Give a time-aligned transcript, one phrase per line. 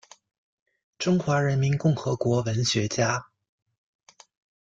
[0.97, 3.27] 中华人民共和国文学家。